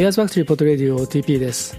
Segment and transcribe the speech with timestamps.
[0.00, 1.76] エアーズファクトリーポットレディオ TP です。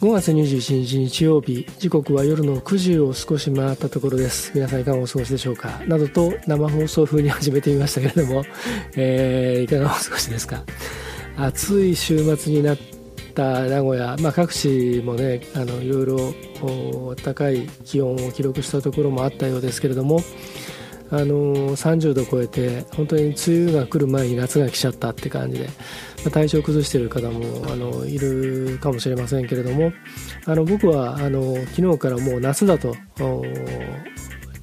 [0.00, 4.52] 5月21日日曜日時刻は夜の9時を少し回ったところです。
[4.54, 5.82] 皆さんいかがお過ごしでしょうか？
[5.86, 8.46] などと生放送風に始めてみましたけれども、
[8.96, 10.64] えー、いかがお過ごしですか？
[11.36, 12.78] 暑い週末になっ
[13.34, 20.22] た名古屋、まあ、各地もねあのいろいろ高い気温を記録したところもあったようですけれども
[21.10, 25.68] あの30度超えて本当に梅雨が来る前に夏が来ちゃったって感じで、
[26.28, 29.92] 体調崩している方もあのいるかもしれませんけれども
[30.44, 32.94] あの僕はあの昨日からもう夏だと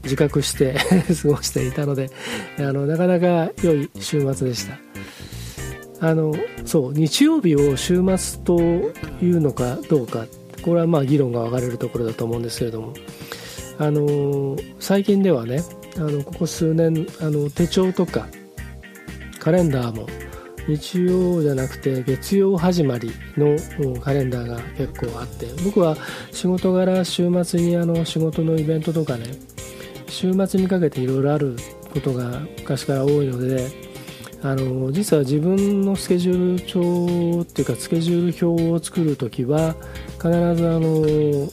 [0.03, 0.75] 自覚して
[1.21, 2.09] 過ごしていたので
[2.59, 4.77] あのなかなか良い週末でした。
[5.99, 10.27] あのそう日曜日を週末というのかどうか
[10.61, 12.93] これはまあ議論が分かれるところだと思うんですけれども
[13.79, 15.63] あの最近ではね
[15.95, 18.27] あのここ数年あの手帳とか
[19.39, 20.07] カレンダーも
[20.67, 23.57] 日曜じゃなくて月曜始まりの
[24.01, 25.95] カレンダーが結構あって僕は
[26.31, 29.25] 仕事柄週末にあの仕事のイベントとかね
[30.09, 31.55] 週末にかけていろいろある
[31.93, 33.69] ことが昔から多いので
[34.43, 39.75] あの実は自分のスケジュール帳っていうかスケジュール表を作る時は
[40.17, 41.49] 必ずあの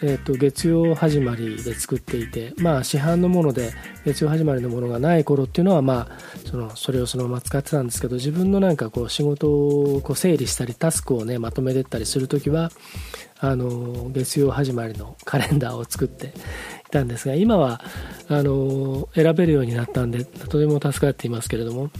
[0.00, 3.72] えーと、月曜始まりで作っていて、まあ、市販のもので
[4.04, 6.18] 月曜始まりのものがない頃っていうのは、まあ、
[6.48, 12.70] そのそれをそのまま使ってたんですけど自分のなんかこう仕事をこう整理したりタスクを、ね、まとめてったりする時は
[13.40, 16.28] あの月曜始まりのカレンダーを作って
[16.86, 17.80] いたんですが今は
[18.28, 21.90] あの選べるようになったんでとても助かっていますけれども。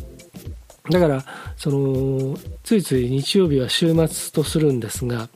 [0.91, 1.23] だから
[1.59, 5.29] そのついつい日曜日は週末とするんですが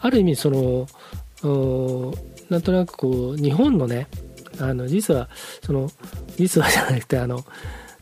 [0.00, 0.88] ある意味その
[1.42, 4.08] なんとなくこう日本のね
[4.60, 5.28] あの実は
[5.62, 5.90] その
[6.36, 7.44] 実はじゃなくてあの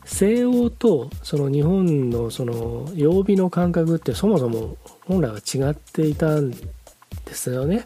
[0.05, 6.57] 西欧とその日本のその曜日の感覚ってそもそも本来は違っていたんで
[7.33, 7.85] すよね。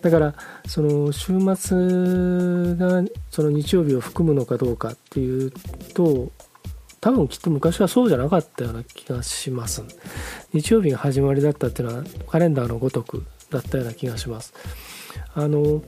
[0.00, 0.34] だから
[0.66, 5.52] その週末がその日曜日を含むのかどうかっていう
[5.94, 6.30] と
[7.00, 9.82] 多分きっと昔はそうじゃなかったような気がします。
[10.52, 14.54] 日曜日が始まりだったっていうのはカレンダーのごとくだったような気がします。
[15.34, 15.82] あの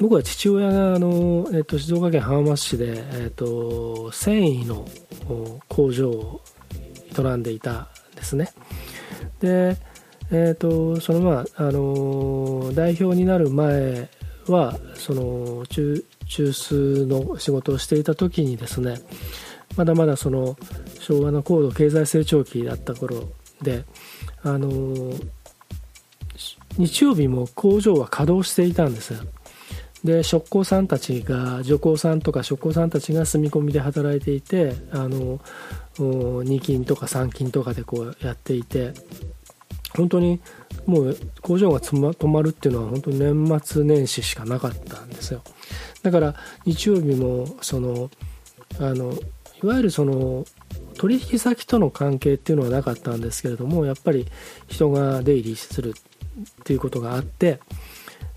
[0.00, 4.86] 僕は父親があの、えっと、静岡県浜松市で、えっと、繊維の
[5.68, 6.40] 工場を
[7.16, 8.52] 営んでいたんですね。
[9.40, 9.76] で、
[10.32, 14.08] えっと、そのまああの代表になる前
[14.48, 18.98] はその中中枢の仕事をしていた時にですね
[19.76, 20.56] まだまだその
[21.00, 23.28] 昭和の高度経済成長期だった頃
[23.62, 23.84] で
[24.42, 24.68] あの
[26.78, 29.14] 日曜日も工場は稼働していたんです。
[30.04, 35.38] で職工さんたちが女工さんとか職工さんたちが住み込みで働いていてあの
[35.96, 38.92] 2勤とか3勤とかでこうやっていて
[39.96, 40.40] 本当に
[40.84, 45.42] もう工場が止まるっていうのは本当に年末年始しかなかったんですよ。
[46.02, 46.34] だから
[46.66, 48.10] 日曜日もその
[48.78, 49.14] あの
[49.62, 50.44] いわゆるその
[50.98, 54.26] 取引先との関係っていうのはなかったんですけれどもやっぱり
[54.68, 55.94] 人が出入りする
[56.38, 57.60] っていうことがあって、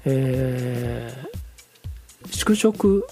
[0.06, 3.03] えー、宿直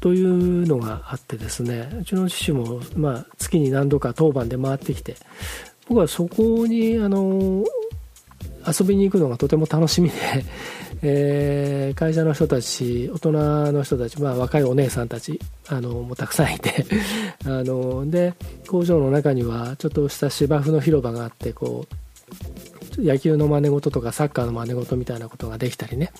[0.00, 5.16] というのがあってですねうちの父も、まあ、月に何度か当番で回ってきて
[5.88, 7.64] 僕はそこにあの
[8.66, 10.14] 遊びに行くのがとても楽しみで、
[11.02, 13.32] えー、会社の人たち大人
[13.72, 16.86] の人たち、まあ、若いお姉さんたちあのもたくさんいて
[17.44, 18.34] あので
[18.66, 21.94] 工場の中にはちょっとした芝生の広場があってこう
[22.98, 26.12] 野球の真似事とかサッカーの真似事みたいなことができたりね。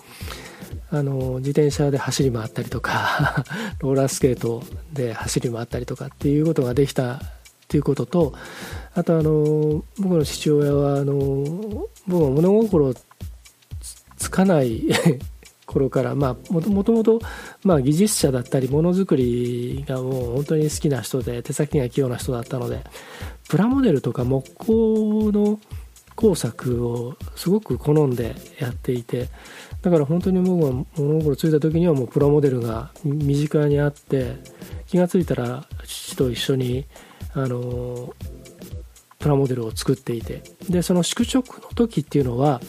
[0.91, 3.45] あの自転車で走り回ったりとか
[3.81, 4.63] ローラースケート
[4.93, 7.21] で走り回ったりとかっていうことができたっ
[7.69, 8.35] ていうことと
[8.95, 12.95] あとあの僕の父親はあの僕は物心
[14.17, 14.83] つかない
[15.67, 17.21] 頃からまあもともと
[17.65, 22.85] まあ技術者だったりものづくりがもう本当に好きな人で手先が器用な人だったので
[23.49, 25.59] プラモデルとか木工の
[26.17, 29.29] 工作をすごく好んでやっていて
[29.83, 34.37] だから本当に僕は物心ついた時にはもうプラモデルが身近にあって
[34.87, 36.87] 気が付いたら父と一緒に
[37.35, 38.15] あの
[39.19, 42.61] プラモデルを作っていてでその宿直の時っていうのは、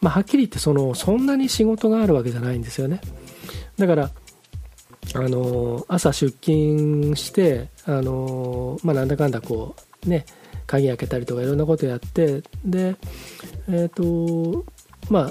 [0.00, 3.00] まあ、はっきり言ってそのそんなに仕事があるわけじゃないんですよね。
[3.76, 4.10] だから
[5.14, 10.26] あの朝出勤してあの、まあ、なんだかんだこうね
[10.66, 12.96] 鍵開けたりとかいろんなことやってで
[13.68, 14.64] えっ、ー、と
[15.10, 15.30] まあ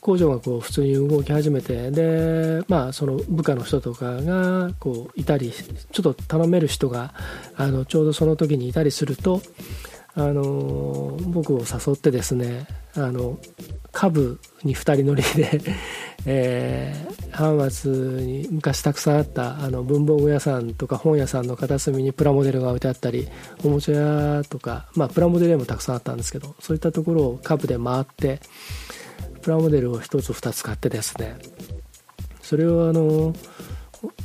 [0.00, 7.14] 工場がこう普通に動き始めてでまあその部下の人とかがこういたりちょっと頼める人が
[7.56, 9.40] あのちょうどその時にいたりすると
[10.14, 13.38] あの僕を誘ってですねあの
[13.92, 15.60] カブに2人乗りで
[16.24, 23.26] えー、浜松に昔たくさんあったあの文房具屋さんとか本屋さんの片隅にプラモデルが置いてあったり
[23.64, 28.40] おもちゃ屋とか、まあ、プラモデル屋もたくさんあったんですけどそういったところをカブで回って
[29.40, 31.36] プラモデルを1つ2つ買ってですね。
[32.40, 33.34] それをあの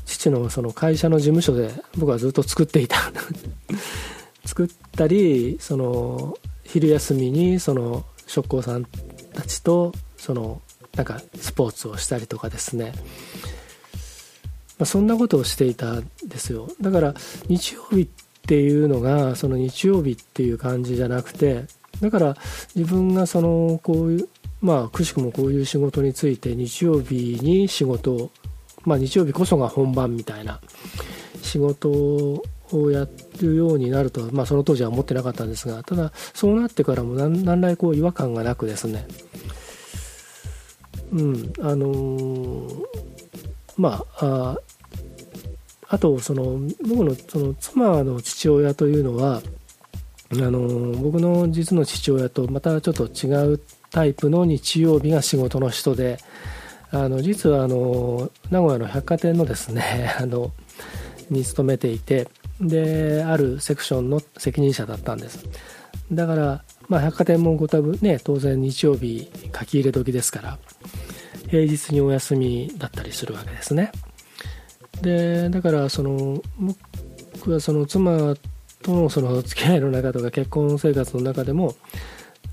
[0.05, 2.97] 父のその会社の事務所で僕はずっと作っていた。
[4.47, 8.85] 作ったりその昼休みにその職工さん
[9.33, 10.61] たちとその
[10.95, 12.93] なんかスポーツをしたりとかですね、
[14.79, 16.69] まあ、そんなことをしていたんですよ。
[16.81, 17.13] だから
[17.47, 18.07] 日曜日っ
[18.47, 21.65] ていうのがその日曜日っていう感じじゃなくて
[22.01, 22.37] だから
[22.73, 24.29] 自分がそのこういう
[24.61, 28.31] まあくしくもこういう仕事について日曜日に仕事を
[28.85, 30.61] まあ日曜日こそが本番みたいな
[31.41, 32.41] 仕事
[32.71, 33.07] をや
[33.41, 39.07] るようになるとは、まあ、その当時は思ってなかったんですがただそうなってからも何来こう違和感がなくですね。
[41.11, 42.83] うんあのー、
[43.77, 44.59] まああ
[45.89, 49.41] あとその僕のその妻の父親というのは
[50.31, 56.17] あのー、僕の実の父親とまたちょっと違うタイプの日曜日が仕事の人で
[56.91, 60.51] あの実はあの名古屋の百貨店のですね あの
[61.29, 62.27] に勤めていて
[62.61, 65.45] であるセクションの責任者だったんです。
[66.11, 70.59] だから、まあ、百貨店もご多分ね当然日曜日書き入れ時ですから
[71.49, 73.91] 平日にお休みだったりするわけですね。
[75.01, 76.41] でだからその
[77.33, 78.35] 僕はその妻
[78.81, 81.75] とのその付き合いの中とか結婚生活の中でも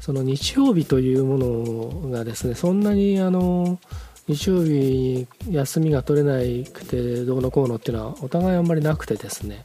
[0.00, 3.78] その日曜日というものがですねそんなにあの
[4.26, 6.38] 日曜日休みが取れな
[6.70, 9.62] くてどうのこうのっていうのはお互いあんまりなくてですね。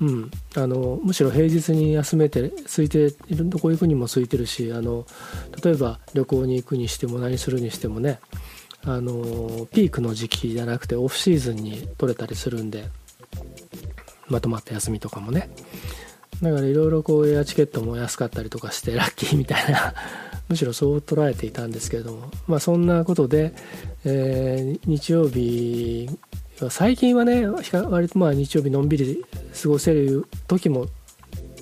[0.00, 5.06] うん、あのむしろ平日に休めて空いているどこ行くにも空いてるしあの
[5.64, 8.20] 例えば旅行に行くにしても何するにしてもね
[8.84, 12.84] あのピークの時期じゃなくてオフシーズンに取れたりするんで
[14.28, 15.48] まとまった休みとかもね。
[16.42, 19.94] だからいろいろこうエアチケットも安かったりとかしてラッキーみたいな
[20.48, 22.30] むしろそう捉えていたんですけれども。
[22.46, 23.54] まあそんなことで、
[24.04, 26.10] えー、日曜日
[26.70, 29.24] 最近はね割とまあ日曜日のんびり
[29.62, 30.86] 過ごせる時も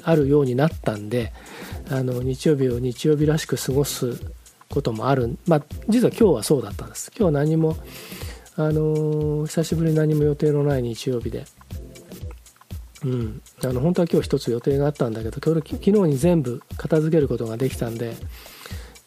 [0.04, 1.32] あるようになったんで
[1.90, 4.20] あの日曜日を日曜日らしく過ごす
[4.70, 7.10] こともあるまあ実は今日はそうだったんです。
[7.16, 7.76] 今日は何も
[8.56, 11.44] あの久しぶりに何も予定のない日曜日で
[13.04, 13.42] うん。
[13.64, 18.14] あの本当は今日一つ予定があったんだけど昨日に全部片付けることができたんで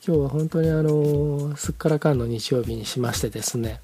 [0.06, 3.82] 今日は本当にあのすっからかんの日曜日にしましてですね。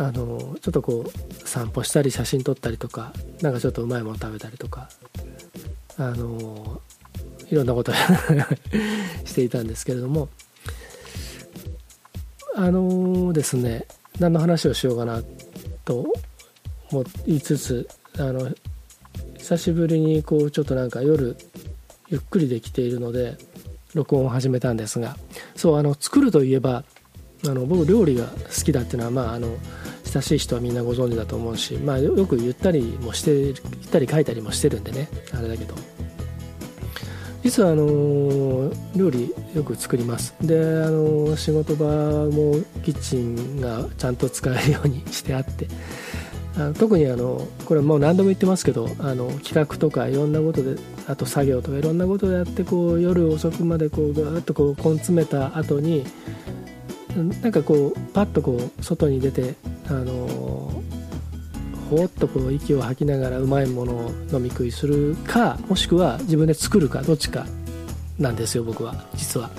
[0.00, 3.12] あのちょっとこう散歩したり写真撮ったりとか
[3.42, 4.88] なんかちょっとうまいもの食べたりとか
[5.96, 6.80] あの
[7.50, 7.92] いろんなこと
[9.26, 10.28] していたんですけれども
[12.54, 13.86] あのですね
[14.20, 15.22] 何の話をしようかな
[15.84, 16.12] と
[16.92, 18.50] 思いつつあの
[19.36, 21.36] 久しぶりにこうちょっとなんか夜
[22.08, 23.36] ゆっくりできているので
[23.94, 25.16] 録音を始めたんですが
[25.56, 26.84] そうあの作るといえば
[27.46, 29.56] あの僕料理が好きだっていうのはまああの
[30.04, 33.56] 親しい人はみんなご存知だと思うし、まあ、よく言ったりもして言っ
[33.90, 35.74] たり書いたりもしてるんでねあれだけど。
[37.42, 40.34] 実はあの料理よく作ります。
[40.42, 45.66] であの仕事場もキッチンがちゃんと使えるようにしてあって
[46.58, 56.04] あ特にあのこれもう何度も言ってますけどあの企画とかいろんなことであと作業とかいろんなことでやってこう夜遅くまでこうガーッとこう根詰めた後に
[57.22, 59.54] なんかこうパッとこう外に出て
[59.88, 60.82] あの
[61.90, 67.46] ほっとこう息を吐きながらうまいものを飲み食いするかもしくは自分で作るかどっちか
[68.18, 69.50] なんですよ僕は実は。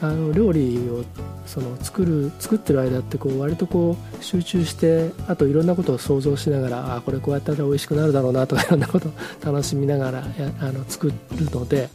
[0.00, 1.04] あの料理を
[1.44, 9.12] その作る作ってる間ってこう割とこう集中してあといろんなことを想像しながらあこれこうやったら美味しくなるだろうなとかいろんなことを
[9.44, 11.14] 楽しみながらやあの作る
[11.50, 11.88] ので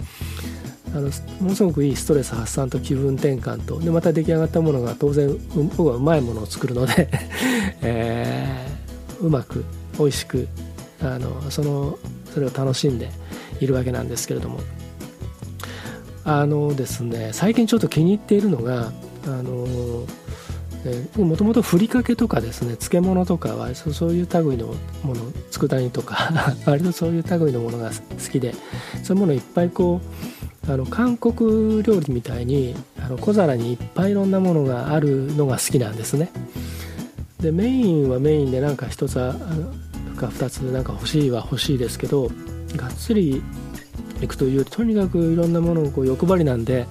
[0.93, 1.09] あの
[1.39, 5.35] ものすごくいいストレス発散と気分転換とでまた出来上がったものが当然
[5.75, 7.09] 僕はうまいものを作るので
[7.81, 9.65] えー、うまく
[9.97, 10.47] 美味しく
[11.01, 11.97] あのその
[12.33, 13.09] それを楽しんで
[13.59, 14.59] いるわけなんですけれども。
[16.25, 18.93] あのですね最近ちょっと気に入っているのが
[19.25, 19.67] あの
[21.17, 24.67] もともとふりかけとかですね漬物とかはそういう類の
[25.03, 26.31] もの佃煮とか
[26.65, 28.53] 割とそういう類のものが好きで
[29.03, 30.22] そういうものをいっぱいこう
[30.67, 36.31] あの韓国料理みたいにあの小皿にいっぱいいろんなものがあるのが好きなんですね。
[37.41, 39.15] でメインはメインでなんか1つ
[40.15, 42.29] か2つなんか欲しいは欲しいですけど
[42.77, 43.43] がっつり
[44.21, 46.85] いくというとにかくいろんなものをこう欲張りなんで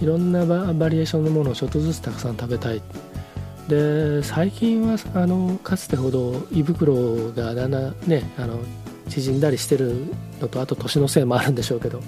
[0.00, 2.82] いろんなバリエーションのものをちょっとずつたくさん食べたい。
[3.68, 8.58] で最近はあのかつてほど胃袋がだんだんねあの
[9.08, 10.06] 縮んだりしてる
[10.40, 12.02] のとあと年のせいもあるんでしょうけど、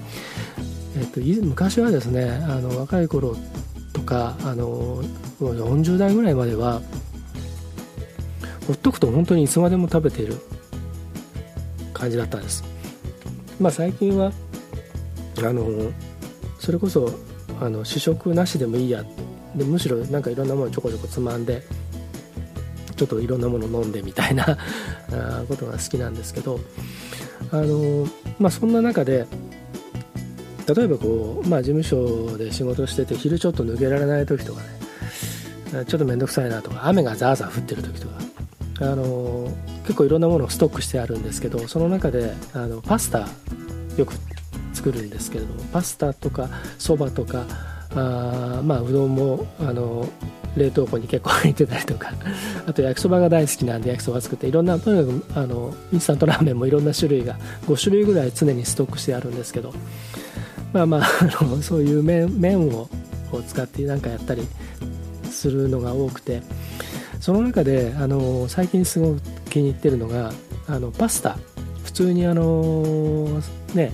[1.00, 3.34] えっと、昔はですねあの若い頃
[3.94, 5.02] とかあの
[5.40, 6.82] 40代ぐらいまでは
[8.66, 10.36] ほっとくと本当にいつまでも食べている
[11.94, 12.62] 感じだったんです。
[13.58, 14.32] まあ最近は
[15.38, 15.90] あの
[16.58, 17.10] それこそ
[17.60, 19.02] あの主食なしでもいいや。
[19.54, 21.62] でむしろなんかいろんなものちょこちょこつまんで
[22.94, 24.58] ちょっといろんなもの飲んでみたいな
[25.48, 26.60] ことが好きなんですけど
[27.50, 28.06] あの
[28.38, 29.26] まあそんな中で
[30.74, 38.14] 例えばこう、まあ、事務所で仕事してて昼ちょっと抜けられない時とかねちょっと面倒くさいなとか雨がザーザー降ってる時とか
[38.80, 39.48] あの
[39.82, 43.28] 結構いろんなものをストックしてあるんですけどその中であのパスタ
[43.96, 44.14] よく
[44.72, 46.48] 作るんですけれどもパスタとか
[46.78, 47.44] そばとか
[47.94, 50.08] あまあうどんもあの
[50.56, 52.12] 冷凍庫に結構入ってたりとか
[52.66, 57.36] あと焼きそばが大好きなんで焼きそば作っていろんなとにかくあのインスタントラーメンもいろんな種類が
[57.66, 59.72] 5種類ぐらい常にストックしてあるんですけど
[60.72, 61.02] まあまあ
[61.40, 62.88] あのそういう麺麺を
[63.46, 64.46] 使って何かやったり
[65.30, 66.42] するのが多くて
[67.20, 70.32] その中であの最近すごく気に入ってるのが
[70.66, 71.38] あのパスタ。
[71.84, 73.42] 普通にあの
[73.74, 73.92] ね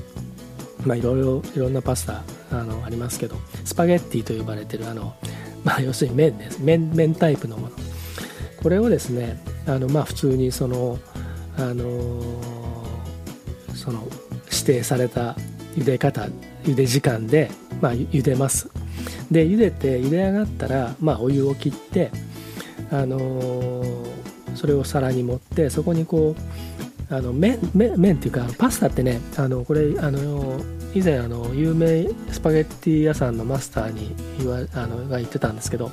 [0.85, 5.15] まあいろいろいろんなパスタあのありますけどスパゲッティと呼ばれてるあの、
[5.65, 6.59] まあ、要するに麺です。
[6.61, 7.73] 麺麺タイプのもの。
[8.63, 10.99] これをですねあのまあ普通にその
[11.57, 12.23] あの
[13.75, 14.07] その
[14.53, 15.37] 指定された
[15.77, 16.29] 茹で方
[16.65, 18.69] 茹で時間で、まあ、茹でます。
[19.31, 22.11] で茹でて茹で上がったら、まあ、お湯を切って
[22.91, 26.35] あのー、それを皿に盛ってそこにこ
[27.11, 30.61] うあの麺麺麺っていうかパスタってねあのこれあの
[30.95, 35.91] 以前あの有名スパゲッティ屋さんのマスターに言わあのが言ってたんですけど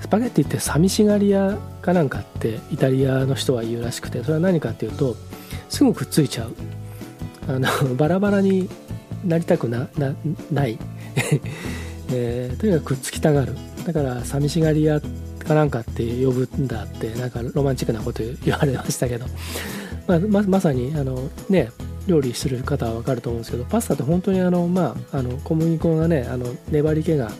[0.00, 5.16] スパゲッティって寂しがり屋かなんかってイタリアの人は言うらしくてそれは何かっていうと
[5.68, 6.54] すぐくっついちゃう。
[7.48, 8.68] あのバラバラに
[9.24, 9.88] なりたくな
[10.50, 10.78] ない。
[12.10, 13.54] えー、とにかくくっつきたがる。
[13.84, 15.00] だから寂しがり屋
[15.48, 19.26] かなんかって呼ぶんだってなんかロマンチックなこと言われましたけど、
[20.06, 21.70] まあ、ままさにあのね
[22.06, 27.30] 料理する方は分かると思うんですけどパスタって本当にあの、まあ、あの小麦粉がねあの粘り気が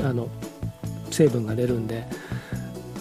[0.00, 0.28] あの
[1.10, 2.06] 成分が出るんで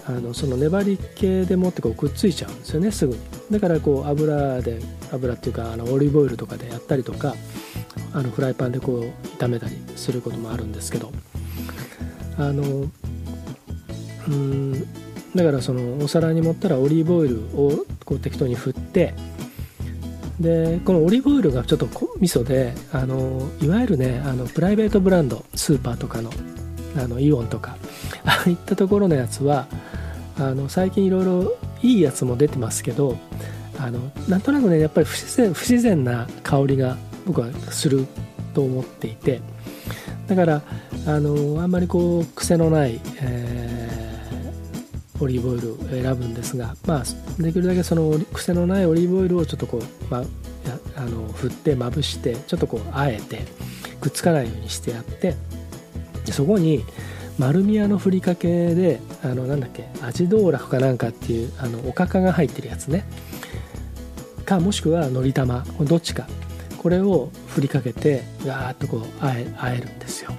[0.08, 3.20] あのその粘り気でもってこうくっついちゃうんですよねすぐに。
[3.51, 4.79] だからこう油で
[5.12, 7.36] 油っていうかあのオリーブオイルとかでやったりとか
[8.13, 11.12] あのフライパンでこう炒めたりすることもあるんですけど。
[12.38, 12.89] あの
[14.27, 14.88] うん
[15.36, 19.13] だからそのお皿に盛ったらオリーブオイルをこう適当に振って
[20.39, 21.88] でこのオリーブオイルがちょっと
[22.20, 26.31] 味噌であのいわゆるねあのプライベートブランドスーパーとかの
[26.98, 27.77] あのイオンとか
[28.25, 29.67] ああいったところのやつは
[30.38, 33.17] あの最近いろいろいいやつも出てますけど
[33.79, 38.08] あのなんとなくねやっぱり不自然不自然な香りが僕はする
[38.53, 39.41] と思っていて
[40.27, 40.62] だから
[41.08, 50.24] あのあんまりこう癖のない、えー、オリーブオイルを選ぶんですが、まあ、できるだけその癖のないオリーブオイルをちょっとこう、まあ、
[50.96, 53.41] あの振ってまぶしてちょっとこうあえて
[54.00, 55.36] くっつかないようにしてやって
[56.25, 56.84] でそこに
[57.41, 63.03] 丸宮のふりかけであのなんだっけ味道楽かなんかっていうあのおかかが入ってるやつね。
[64.45, 66.27] かもしくはのり玉どっちか。
[66.77, 70.31] これを振りかけてガーッとこうあえあえるんですよ。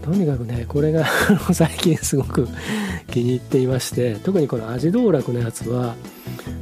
[0.00, 1.04] とにかくねこれが
[1.52, 2.48] 最近すごく
[3.10, 5.94] 気に入っていまして特にこの味道楽のやつは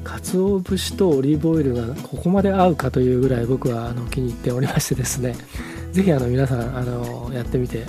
[0.03, 5.37] 鰹節とオリーブオイルがここまで合うかというぐらい僕はあの気に入っておりましてですね。
[5.93, 7.85] 是非皆さんあのやってみて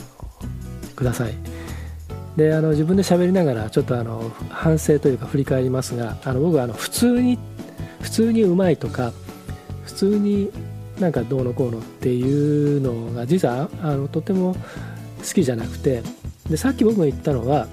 [0.96, 1.34] ください。
[2.36, 7.40] であの自分で喋りながらちょっとあの反省というか振り返りますがあの僕はあの普通に
[8.02, 9.14] 普通にうまいとか
[9.86, 10.52] 普通に
[11.00, 14.56] なんかどうのこうのっていうのが実はあのとても
[15.20, 16.04] 好きじゃなくて
[16.50, 17.68] でさっき僕が言ったのは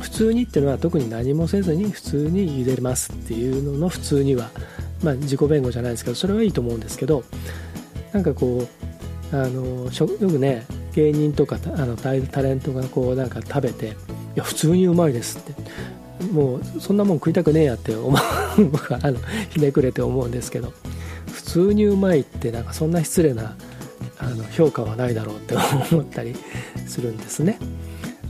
[0.00, 4.50] 普通にっていうのは特に何もせずに普通に茹でますっていうのの普通には
[5.02, 7.24] まあ自己弁護じゃないですけどそれはいいと思うんですけど
[8.12, 8.66] なんかこ
[9.32, 13.90] うあのよくね芸人とかあのタレントがこうなんか食べて「い
[14.36, 15.54] や普通にうまいです」って
[16.32, 18.16] もうそんなもん食いたくねえやって思
[18.58, 19.18] う僕は あの
[19.50, 20.72] ひねくれて思うんですけど
[21.32, 23.56] 普通にうまいってなんかそんな失礼な
[24.18, 25.54] あの評価はないだろうって
[25.92, 26.36] 思ったり
[26.86, 27.58] するんですね。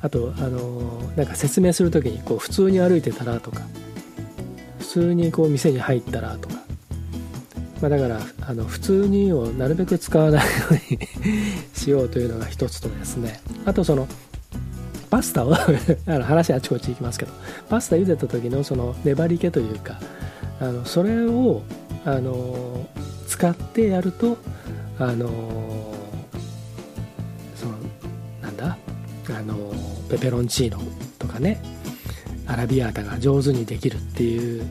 [0.01, 3.61] あとあのなんか説明する時にこう普通に歩いてたらとか
[4.81, 6.62] 普通にこう店に入ったらとか
[7.83, 11.01] まあ、だからあの普通にをなるべく使わないように
[11.75, 13.41] しようというのが一つとですね。
[13.67, 14.07] あとその
[15.11, 15.59] パスタを あ
[16.07, 17.33] の話あちこち行きますけど
[17.69, 20.01] パスタ茹でた時のその粘り気というか
[20.61, 21.63] あのそれを
[22.05, 22.87] あの
[23.27, 24.39] 使ってやると
[25.01, 25.29] あの
[27.57, 27.73] その
[28.41, 28.79] なんだ？
[29.29, 29.57] あの
[30.09, 30.81] ペペロンチーノ
[31.19, 31.61] とかね
[32.47, 34.65] アラビアータが上手にできるっていう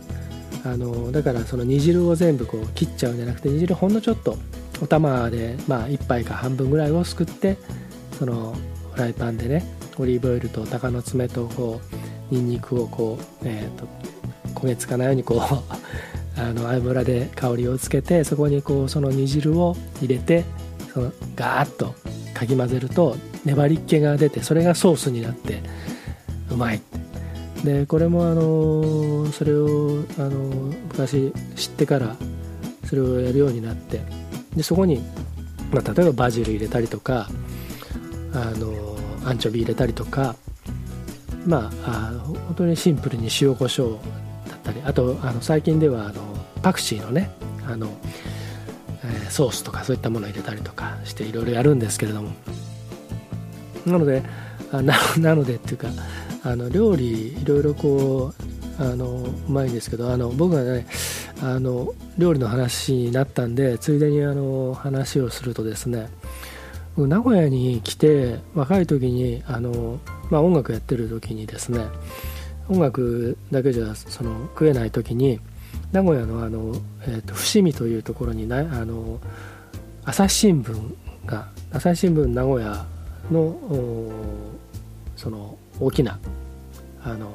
[0.63, 4.37] あのだからその煮汁を全部こう切っちゃうんじゃなくて煮汁ほんのちょっと
[4.81, 7.57] お玉で、まあ、1杯か半分ぐらいをすくって
[8.17, 8.55] その
[8.93, 9.63] フライパンでね
[9.97, 11.81] オリーブオイルと鷹の爪とこ
[12.31, 13.87] うニンニクをこう、えーと、
[14.55, 15.39] 焦げつかないようにこう
[16.39, 20.45] あの油で香りをつけてそこにこうその煮汁を入れて
[20.93, 21.93] そのガーッと
[22.33, 23.15] かき混ぜると
[23.45, 25.61] 粘り気が出てそれがソースになって
[26.49, 26.81] うまい。
[27.63, 30.39] でこれもあのそれをあの
[30.89, 32.15] 昔知ってから
[32.85, 34.01] それをやるようになって
[34.55, 35.01] でそこに、
[35.71, 37.29] まあ、例えばバジル入れたりとか
[38.33, 40.35] あのアンチョビ入れたりとか
[41.45, 43.99] まああ本当にシンプルに塩コショウ
[44.49, 46.21] だったりあとあの最近ではあの
[46.61, 47.31] パクチーのね
[47.67, 47.89] あの、
[49.03, 52.31] え、ソースとかそういったものを入れたりとかしていろいろやるんですけれども。
[53.85, 54.23] なので
[54.71, 54.81] な
[55.17, 55.87] なのでっていうか
[56.43, 58.33] あの料理いろいろこ
[58.79, 60.87] うあのうまいんですけどあの僕がね
[61.41, 66.09] あの料理の話になったんでついでにあの話をするとですね
[66.97, 71.85] 名古屋に来て若い時にあの、まあ、音楽やってる時にですね
[72.69, 75.39] 音楽だけじゃその食えない時に
[75.91, 79.19] 名古屋のあの、えーと、伏見というところになあの
[80.03, 80.95] 朝日新聞
[81.25, 82.85] が朝日新聞名古屋
[83.31, 83.57] の
[85.15, 86.19] その大きな
[87.03, 87.29] あの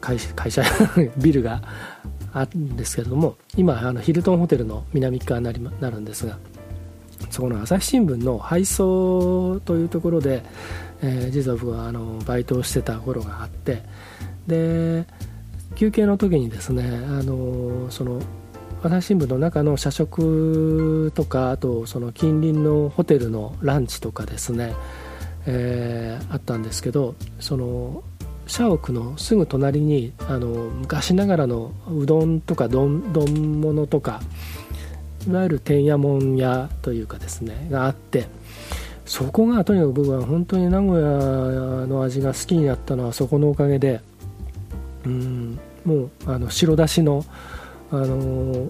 [0.00, 0.62] 会社
[1.18, 1.60] ビルが
[2.32, 6.38] あるんですけれども今あのヒルトンホテルの南側になりなるんですが
[7.30, 10.42] そこの朝日新聞の配送というところで、
[11.02, 13.82] えー、実は僕はあのバイトをしてた頃があって
[14.46, 15.04] で
[15.74, 18.20] 休憩の時にですねあのその
[18.82, 24.72] 朝日新聞の中の社食とかあとその近隣のホテルのランチとかですね、
[25.50, 28.04] えー、あったんですけどその
[28.46, 33.00] 社屋のすぐ隣にあの昔ながらのうどんとか丼
[33.60, 34.20] 物とか
[35.26, 38.26] いわゆる天屋門屋というかですねがあって
[39.06, 44.00] そこがとにかく僕は本当に名古屋の味が好きになったのはそこのおかげで
[45.06, 47.24] うんもうあの白だしの
[47.90, 48.68] あの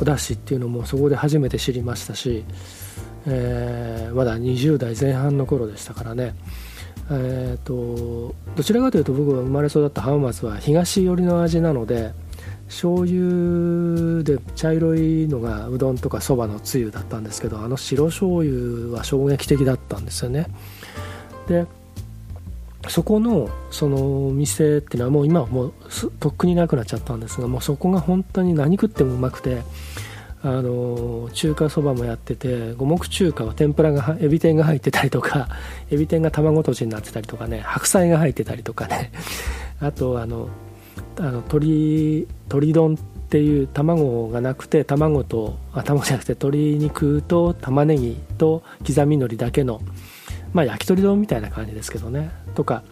[0.00, 2.44] お出汁っていうのもそこで初めて知りましたし、
[3.26, 6.34] えー、まだ20代前半の頃でしたからね。
[7.10, 12.12] えーと、どちらかというと僕が生まれ育った浜松は東寄りの味なので
[12.68, 20.46] 醤油で茶色いのがうどんとかそばのつゆだったんですけどあの白醤油は衝撃的だったんですよね。
[21.46, 21.66] で
[22.88, 25.72] そこのその店っていうのはもう今はもう
[26.20, 29.62] とっくになくなっちゃったんですがもうそこが本当に何食ってもうまくて
[30.44, 35.48] あの中華そばもやってて五目中華は天ぷらがエビ天が入ってたりとか
[35.90, 39.10] エビ天が卵とじになってたりとかね白菜が入ってたりとかね。
[39.80, 40.50] あとあの
[41.18, 42.96] あの鶏鶏丼っ
[43.30, 49.80] ていう卵がなくて卵とあ卵じゃなくて鶏肉と玉ねぎと刻みのりだけの
[50.52, 52.30] まあ焼き鳥丼みたいな感じですけどね。
[52.54, 52.82] とか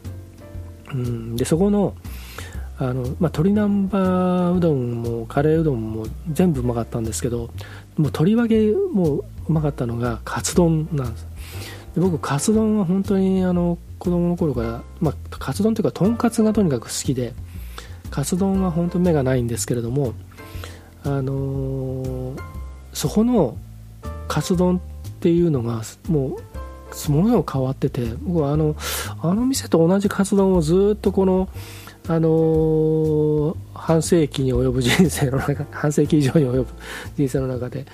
[0.91, 1.95] うんでそこの
[2.89, 7.51] あの、まあ、鶏南蛮うどんもカレーうどんも全部うまかったんですけどもう
[7.99, 11.27] 鶏揚げもううまかったのがカツ丼なんです。
[11.95, 17.35] で僕カツ丼は本当にあの子供の頃から、まあ、カツ丼というかとんかつがとにかく好きで
[18.11, 20.15] カツ丼は本当に目がないんですけれども
[21.05, 22.41] あのー、
[22.93, 23.57] そこの
[24.27, 24.81] カツ丼っ
[25.21, 26.31] ていうのがもう
[27.11, 28.77] ものすごく変わってて僕はあの
[29.23, 31.49] あの店と同じカツ丼をずっとこの
[32.09, 36.67] あのー、半世紀に及ぶ人生の中半世紀以上に及ぶ
[37.17, 37.87] 人生の中で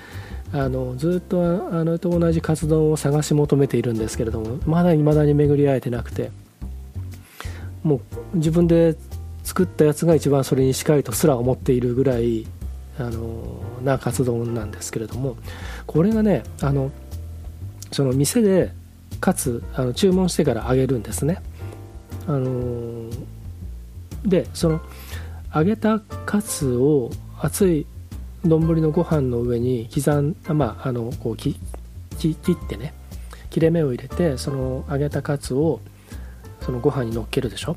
[0.51, 6.31] あのずっとあのと同じカツ丼を探し求めているんですけれどもまだ未だに巡り合えてなくて
[7.83, 8.01] も
[8.33, 8.95] う自分で
[9.43, 12.47] 作ったやつが一番それに近いとすら思っているぐらい
[12.97, 15.37] あのな活動なんですけれども
[15.85, 16.91] これがねあの
[17.91, 18.71] その店で
[19.21, 21.41] かつあの注文してから揚げるんですね。
[22.27, 23.09] あの
[24.25, 24.81] でその
[25.53, 27.09] 揚げたカツを
[27.41, 27.85] 熱い
[28.45, 31.57] 丼のご飯の上に刻んまああのこう切
[32.19, 32.93] ってね
[33.49, 35.79] 切れ目を入れてその揚げたカツを
[36.61, 37.75] そのご飯にのっけるでしょ？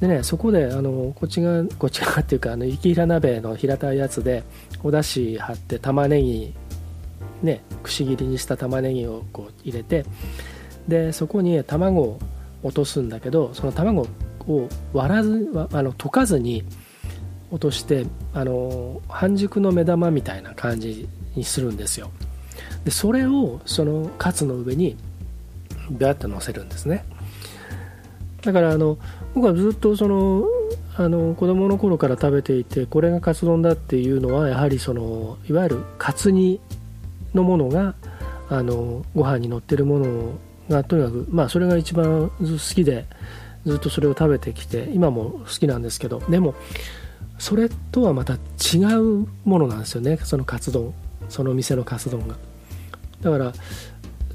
[0.00, 4.44] でねそこであのこっちがこっち側っていうかあの雪平鍋の平たいやつで
[4.82, 6.54] お出汁張って玉ねぎ
[7.42, 10.04] ねくし切りにした玉ねぎをこう入れて
[10.86, 12.18] でそこに卵を
[12.62, 14.06] 落とすんだけどその卵
[14.48, 16.64] を割らずあの溶かずに
[17.50, 22.10] 落としてあの半熟の目玉みたいな感じにするんですよ。
[22.84, 24.96] でそれをそのカツの上に
[25.90, 27.04] ビャッと乗せるんですね。
[28.42, 28.98] だからあの
[29.34, 30.44] 僕はずっとその
[30.96, 36.60] あの子供の頃から食べていてこれがカツ丼だっていうのはやはりそのいわゆるカツ煮
[37.34, 37.94] のものが
[38.48, 40.32] あのご飯に乗ってるもの
[40.68, 43.06] がとにかくまあそれが一番好きで
[43.66, 46.54] ずっとそれを食べてきて今も好きなんですけどでも
[47.38, 50.18] それとはまた違うものなんですよね。
[50.18, 50.92] そのカツ丼
[51.28, 52.34] その店のカツ丼が。
[53.20, 53.52] だから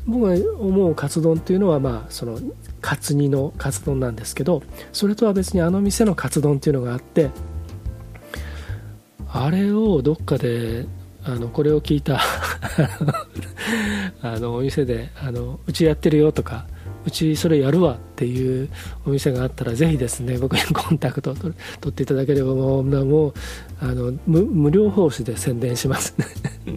[0.05, 2.37] 僕が思うカツ丼っていうのはまあその
[2.81, 7.29] カツ煮のカツ丼なんですけどそれとは別にあの店のカツ丼っていうのがあって
[9.31, 10.85] あれをどっかで
[11.23, 12.19] あのこれを聞いた
[14.21, 16.65] あのお店であのうちやってるよとか
[17.05, 18.69] うちそれやるわっていう
[19.05, 21.53] お店があったらぜひですね僕にコンタクトを取
[21.89, 23.33] っていただければもうもう
[23.79, 26.15] あの無料奉仕で宣伝します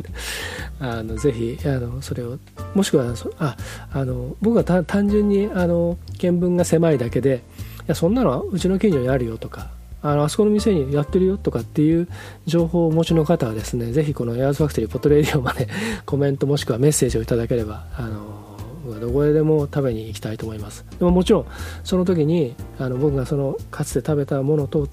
[0.81, 2.39] あのぜひあのそれを
[2.75, 3.57] もしくはあ
[3.93, 7.43] あの僕は単純にあの見聞が狭いだけで
[7.81, 9.71] いやそんなのはうちの近所にあるよとか
[10.03, 12.09] あのあそこの店にやってるよとかっていう
[12.47, 15.69] 情報をお持ちの方はですねぜひこのエアーズファクトリーポットレディオまで
[16.05, 18.46] コメントもしくはメッセージをいただければあの
[18.95, 20.85] どこへでも食べに行きたいと思います。
[20.99, 21.47] でももちろん
[21.85, 24.89] その時にあの僕がそのかつて食べたものと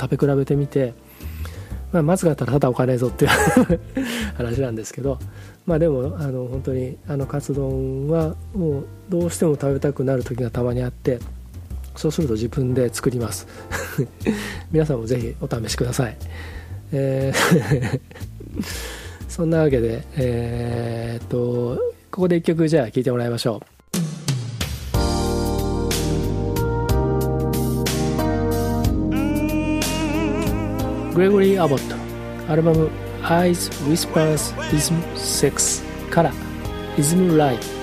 [0.00, 0.94] 食べ比べてみて、
[1.92, 3.30] まあ、まずかったらただお金ぞっていう
[4.36, 5.18] 話なんですけど
[5.66, 11.18] まあでもあの本当にあのカツ丼はもうどうしても食べたくなる時がたまにあって
[11.96, 13.46] そうすると自分で作ります。
[14.70, 16.16] 皆さんもぜひお試しください、
[16.92, 18.00] えー
[19.28, 21.78] そんなわけでえー、っと
[22.18, 23.62] ここで一曲じゃあ聴いてもらいましょ
[31.12, 31.14] う。
[31.14, 32.90] グレゴリー・アボットアルバム
[33.22, 36.32] Eyes Whispers Rhythm 6から
[36.96, 37.77] Rhythm Line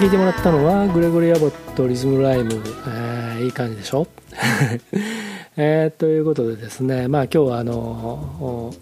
[0.00, 2.52] 聞いてもらったのはグレゴリー・アボットリズムライム、
[2.86, 4.06] えー、いい感じでしょ？
[5.56, 8.72] えー、ということでですねまあ今日はあの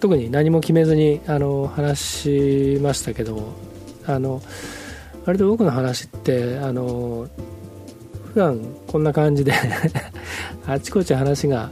[0.00, 3.52] 特に何も決めずにあの話しましたけど
[4.04, 4.42] あの
[5.24, 7.28] 割と僕の話ってあの
[8.32, 9.52] 普段こんな感じで
[10.66, 11.70] あちこち話が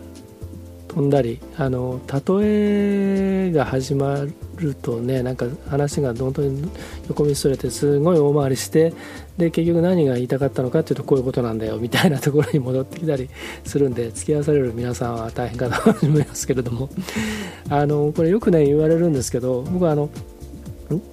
[0.86, 6.70] 飛んだりあの例えが始まるるとねなんか話が本当に
[7.08, 8.92] 横道それてすごい大回りして
[9.36, 13.28] で結局何が言いたかったのかっていうとこういうことなんだよみたいなところに戻ってきたり
[13.64, 16.88] するんで付き合わされる皆さんは大変かと思いますけれども。
[17.68, 20.10] あのこれよくね言われるんですけど僕はあの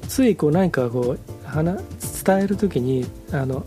[0.07, 1.19] ついこう何かこう
[2.25, 3.65] 伝える時にあの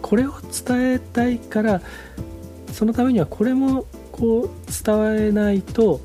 [0.00, 0.32] これを
[0.66, 1.82] 伝えたいから
[2.72, 4.50] そのためにはこれもこう
[4.84, 6.00] 伝えないと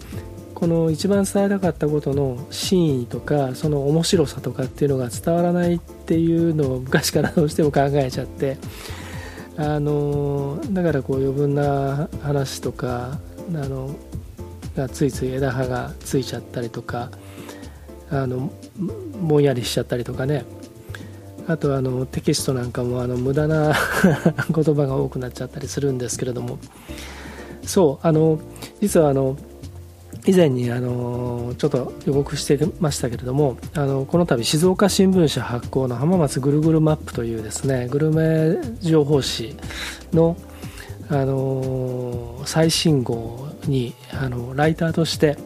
[0.59, 8.57] この一番伝えたかったことの真意とかその面白さとかっていうのが伝わらないっていうのを昔からどうしても考えちゃって
[9.55, 13.19] あのだからこう余分な話とか
[13.49, 13.95] あの
[14.75, 17.09] がついつい枝葉がついちゃったりとか
[18.09, 18.51] あの
[19.21, 20.45] ぼんやりしちゃったりとかね。
[21.47, 23.73] あとあのテキストなんかもあの無駄な
[24.53, 26.59] 言葉が多くなっちゃったりするんですけれども。
[27.63, 28.39] そうあの
[28.81, 29.35] 実はあの
[30.29, 39.55] 以前にあのちょっと予告してましたけれどもあのこの度静岡新聞社発行の浜松ぐるぐるマップというですねグルメ情報誌
[40.13, 40.37] の
[41.09, 45.37] あの最新号にあのライターとして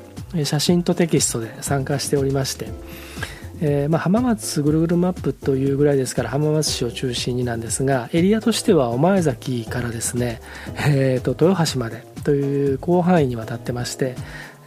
[0.44, 2.68] 写真とテキストで参加しておりまして、
[3.62, 10.42] え、まあ、浜松ぐるぐるマップというぐらいですから浜松市を中心になんですがエリアとしては御前崎からですね、
[10.86, 14.16] えーと豊橋までという広範囲にわたってまして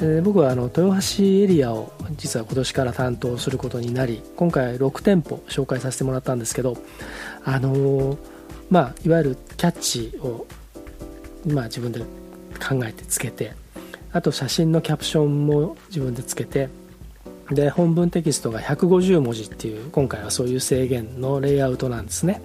[0.00, 6.76] え僕はあの豊橋エリアを実は今年から担当することになり今回6店舗紹介させてもらったんですけど
[7.44, 8.18] あのー、
[8.70, 10.46] まあいわゆるキャッチを、
[11.46, 13.54] まあ、自分で考えてつけて
[14.12, 16.68] あと写真のキャプションも自分でつけて
[17.50, 22.42] で本文テキストが150文字っていう今回はそういう制限のレイアウトなんですね。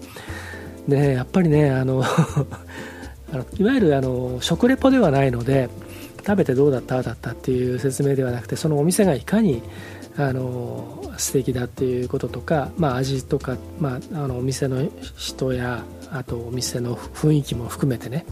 [0.88, 2.04] でやっぱりねあの
[3.34, 5.70] あのいわゆるあの食レポではないので
[6.26, 7.02] 食べてどうだった？
[7.04, 9.62] だったっていう説明ではなくてそのお店がいかに
[10.18, 18.26] あの素敵だっていうこととか、まあ、味とか、まあ、あのお店の人やあとお店の雰囲気も含めてね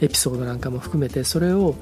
[0.00, 1.74] エピソードなんかも含めてそれを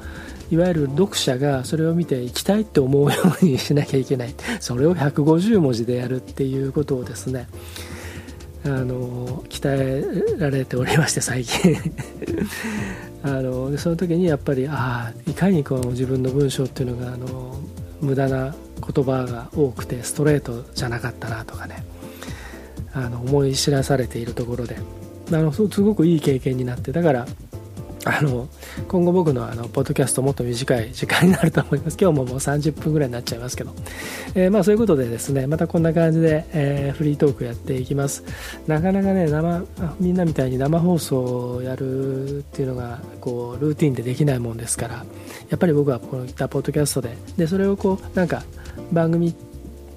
[0.51, 4.35] いわゆる読者がそれを見て行きたいって思うようにしなきゃいけない。
[4.61, 7.49] それを150文字でやるっていうことをですね
[8.67, 11.77] あの鍛えられておりまして最近。
[13.23, 17.59] あのその時にやっぱりああいかにこう自分の文章っていうのがあの
[18.01, 18.55] 無駄な
[18.95, 21.85] 言葉が多くてストレートじゃなかったなとかね。
[22.93, 24.77] あの思い知らされているところで。
[25.33, 27.27] あのすごくいい経験になってだから
[28.05, 28.49] あの
[28.87, 31.97] 今後僕のあのポッドキャストもっと短い時間になると思います。
[32.01, 33.73] 今日ももう30分ぐらいになっちゃいますけど、
[34.35, 38.23] えー、まあそういうことでですねまたこんな感じで、えー、フリートークやっていきます。
[38.67, 39.65] なかなかね生
[39.99, 45.05] みんなみたいに生放送をやるっていうのがこうルーティンでできないもんですから
[45.51, 48.45] やっぱり僕はこういったポッドキャストででそれをこうなんか
[48.93, 49.35] 番組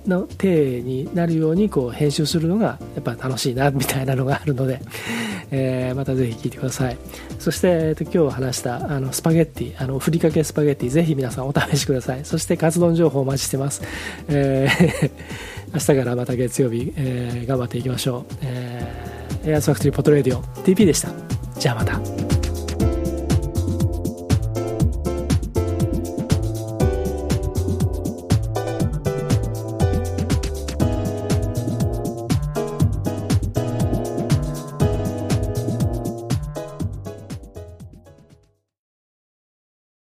[0.08, 4.82] の体になるようにこう編集するのがやっぱ楽しいなみたいなのがあるので、
[5.52, 6.98] えー、またぜひ聞いてください。
[7.40, 12.22] そして、えー、と今日話したあのスパゲッティあのふりかけスパゲッティぜひ皆さんお試しください。
[12.24, 13.82] そしてカツ丼情報お待ちしてます、
[14.28, 15.12] えー、
[15.74, 21.10] 明日からまた月曜日、えー、頑張っていきましょう、えー、エアースファクトリーポトレーディオ TP でした。
[21.58, 22.29] じゃあまた。